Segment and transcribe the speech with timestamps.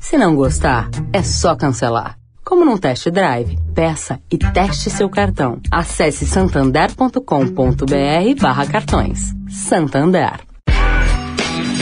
[0.00, 2.16] Se não gostar, é só cancelar.
[2.44, 5.60] Como num test drive, peça e teste seu cartão.
[5.70, 9.34] Acesse santander.com.br barra cartões.
[9.50, 10.40] Santander.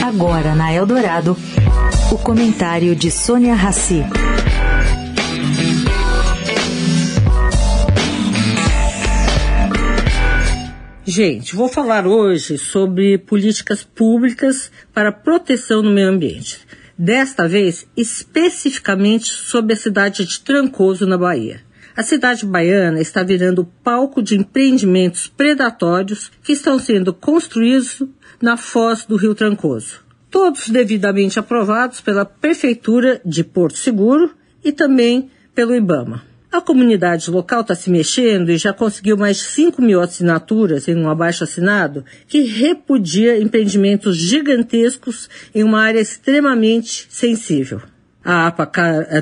[0.03, 1.37] Agora na Eldorado,
[2.11, 4.03] o comentário de Sônia Rassi.
[11.05, 16.59] Gente, vou falar hoje sobre políticas públicas para proteção no meio ambiente.
[16.97, 21.61] Desta vez, especificamente sobre a cidade de Trancoso, na Bahia.
[21.95, 28.01] A cidade baiana está virando palco de empreendimentos predatórios que estão sendo construídos
[28.41, 30.03] na foz do Rio Trancoso.
[30.31, 34.31] Todos devidamente aprovados pela Prefeitura de Porto Seguro
[34.63, 36.23] e também pelo IBAMA.
[36.57, 40.95] A comunidade local está se mexendo e já conseguiu mais de 5 mil assinaturas em
[40.95, 47.79] um abaixo assinado que repudia empreendimentos gigantescos em uma área extremamente sensível.
[48.25, 48.65] A APA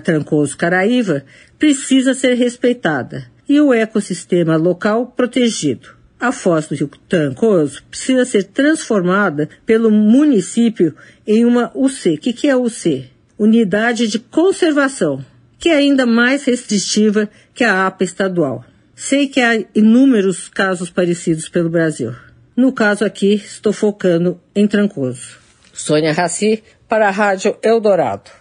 [0.02, 1.26] Trancoso Caraíva
[1.60, 5.90] precisa ser respeitada e o ecossistema local protegido.
[6.18, 10.96] A foz do Rio Trancoso precisa ser transformada pelo município
[11.28, 12.14] em uma UC.
[12.14, 13.10] O que, que é UC?
[13.38, 18.64] Unidade de Conservação que é ainda mais restritiva que a APA estadual.
[18.96, 22.14] Sei que há inúmeros casos parecidos pelo Brasil.
[22.56, 25.38] No caso aqui, estou focando em Trancoso.
[25.74, 28.32] Sônia Raci, para a Rádio Eldorado.